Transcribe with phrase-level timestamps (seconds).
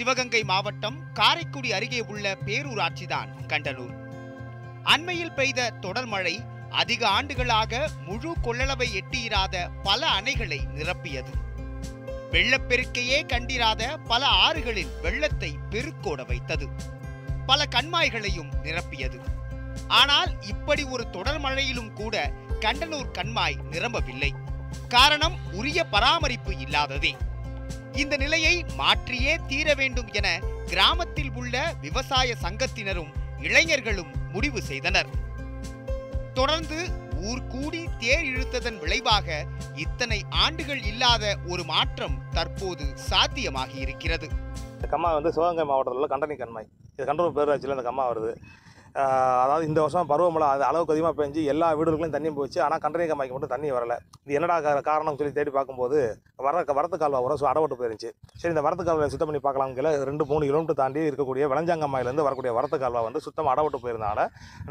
[0.00, 3.94] சிவகங்கை மாவட்டம் காரைக்குடி அருகே உள்ள பேரூராட்சிதான் கண்டனூர்
[4.82, 11.32] அண்மையில் பெய்த தொடர் மழை அதிக ஆண்டுகளாக முழு கொள்ளளவை எட்டியிராத பல அணைகளை நிரப்பியது.
[12.30, 16.68] வெள்ளப்பெருக்கையே கண்டிராத பல ஆறுகளில் வெள்ளத்தை பெருக்கோட வைத்தது.
[17.46, 19.20] பல கண்மாய்களையும் நிரப்பியது.
[19.88, 24.34] ஆனால் இப்படி ஒரு தொடர் மழையிலும் கூட கண்டனூர் கண்மாய் நிரம்பவில்லை.
[24.88, 27.16] காரணம் உரிய பராமரிப்பு இல்லாததே.
[27.92, 33.10] இந்த நிலையை மாற்றியே தீர வேண்டும் என கிராமத்தில் உள்ள விவசாய சங்கத்தினரும்
[33.40, 35.06] இளைஞர்களும் முடிவு செய்தனர்.
[36.34, 36.88] தொடர்ந்து
[37.22, 44.28] ஊர் கூடி தேர் இழுத்ததன் விளைவாக இத்தனை ஆண்டுகள் இல்லாத ஒரு மாற்றம் தற்போது சாத்தியமாகி இருக்கிறது.
[44.74, 46.68] இந்த கம்மா வந்து சிவகங்கை மாவட்டத்தில் உள்ள கண்டனி கண்மாய்.
[46.96, 48.36] இது கண்டூர் பேராட்சியில் இந்த கம்மா வருது.
[49.42, 53.36] அதாவது இந்த வருஷம் பருவமழை அது அளவுக்கு அதிகமாக பெஞ்சு எல்லா வீடுகளுக்கும் தண்ணி போச்சு ஆனால் கண்டனி கம்மாய்க்கு
[53.36, 53.96] மட்டும் தண்ணி வரலை.
[54.24, 55.98] இது என்னடா கா- காரணம் சொல்லி தேடி பார்க்கும்போது
[56.46, 58.10] வர வரத்து கால்வா வர அடவட்டு போயிருந்துச்சு.
[58.40, 62.52] சரி இந்த வரத்து கால்வாயை சுத்தம் பண்ணி பார்க்கலாம் கீழே ரெண்டு மூணு கிலோமீட்டர் தாண்டி இருக்கக்கூடிய விளஞ்சாங்கம்மாயிலேருந்து வரக்கூடிய
[62.58, 64.24] வரத்து கால்வா வந்து சுத்தம் அடவட்டு போயிருந்தனால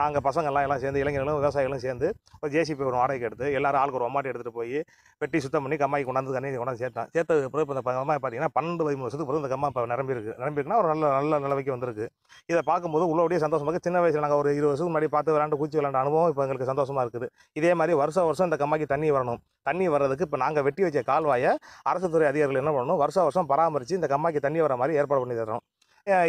[0.00, 2.08] நாங்கள் பசங்கள்லாம் எல்லாம் சேர்ந்து இளைஞர்களும் விவசாயிகளும் சேர்ந்து
[2.42, 4.76] ஒரு ஜேசிபி ஒரு வாடகைக்கு எடுத்து எல்லாரும் ஆளுக்கு ஒரு அம்மாட்டி எடுத்துகிட்டு போய்
[5.20, 8.86] வெட்டி சுத்தம் பண்ணி கம்மாய்க்கு கொண்டாந்து தண்ணி கொண்டாந்து சேர்த்தான் சேர்த்தது பிறகு இப்போ இந்த கம்மாய் பார்த்தீங்கன்னா பன்னெண்டு
[8.86, 12.06] பதிமூணு வருஷத்துக்கு பிறகு இந்த கம்மா இப்போ நிரம்பி இருக்கு நிரம்பி ஒரு நல்ல நல்ல நிலவைக்கு வந்திருக்கு.
[12.50, 13.88] இதை பார்க்கும்போது உள்ளபடியே சந்தோஷமாக இருக்கு.
[13.88, 17.04] சின்ன வயசில் நாங்கள் ஒரு இருபது வருஷத்துக்கு முன்னாடி பார்த்து விளாண்டு பூச்சி விளாண்ட அனுபவம் இப்போ எங்களுக்கு சந்தோஷமா
[17.06, 17.28] இருக்குது.
[17.60, 19.40] இதே மாதிரி வருஷம் வருஷம் இந்த கம்மாய்க்கு தண்ணி வரணும்.
[19.70, 21.52] தண்ணி வர்றதுக்கு இப்போ நாங்கள் வெட்டி வச்ச கால்வாயை
[21.92, 23.00] அரசு துறை அதிகாரிகள் என்ன பண்ணணும்?
[23.04, 25.64] வருஷம் வருஷம் பராமரித்து இந்த கம்மாய்க்கு தண்ணி வர மாதிரி ஏற்பாடு பண்ணி தரணும்.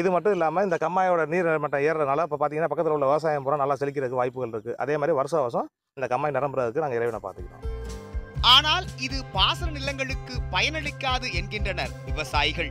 [0.00, 3.76] இது மட்டும் இல்லாமல் இந்த கம்மாயோட நீர் மட்டம் ஏறுறதுனால இப்போ பார்த்தீங்கன்னா பக்கத்தில் உள்ள விவசாயம் பூரா நல்லா
[3.80, 5.66] செழிக்கிறதுக்கு வாய்ப்புகள் இருக்குது அதே மாதிரி வருஷம் வருஷம்
[5.98, 7.64] இந்த கம்மாய் நிரம்புறதுக்கு நாங்கள் இறைவனை பார்த்துக்கிறோம்.
[8.54, 12.70] ஆனால் இது பாசன நிலங்களுக்கு பயனளிக்காது என்கின்றனர் விவசாயிகள்.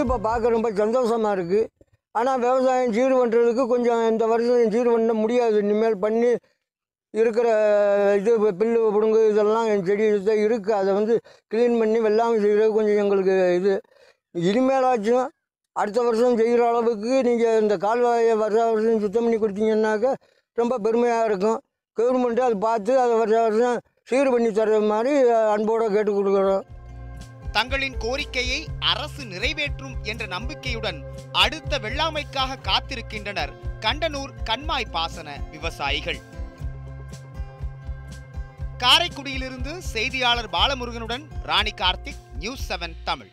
[0.00, 1.68] இப்போ பார்க்க ரொம்ப சந்தோஷமாக இருக்குது
[2.18, 5.56] ஆனால் விவசாயம் சீர் பண்ணுறதுக்கு கொஞ்சம் இந்த வருஷம் சீர் பண்ண முடியாது.
[5.64, 6.30] இனிமேல் பண்ணி
[7.14, 7.48] இருக்கிற
[8.20, 11.14] இது பில்லு பிடுங்கு இதெல்லாம் என் செடி இது இருக்குது அதை வந்து
[11.52, 13.74] க்ளீன் பண்ணி வெள்ளாமை செய்கிறது கொஞ்சம் எங்களுக்கு இது.
[14.50, 15.26] இனிமேலாச்சும்
[15.76, 20.12] அடுத்த வருஷம் செய்கிற அளவுக்கு நீங்கள் இந்த கால்வாயை வருஷ வருஷம் சுத்தம் பண்ணி கொடுத்தீங்கன்னாக்கா
[20.58, 21.58] ரொம்ப பெருமையாக இருக்கும்.
[21.96, 23.78] கவர்மெண்ட்டு அதை பார்த்து அதை வருஷ வருஷம்
[24.10, 25.12] சீர் பண்ணி தர்ற மாதிரி
[25.54, 26.64] அன்போடு கேட்டு கொடுக்குறோம்.
[27.50, 36.20] தங்களின் கோரிக்கையை அரசு நிறைவேற்றும் என்ற நம்பிக்கையுடன் அடுத்த வெள்ளாமைக்காக காத்திருக்கின்றனர் கண்டனூர் கண்மாய் பாசன விவசாயிகள்.
[38.78, 43.30] காரைக்குடியிலிருந்து செய்தியாளர் பாலமுருகனுடன் ராணி கார்த்திக் நியூஸ் செவன் தமிழ்.